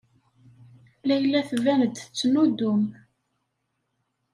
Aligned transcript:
Layla 1.07 1.39
tban-d 1.49 1.95
tettnuddum. 1.97 2.83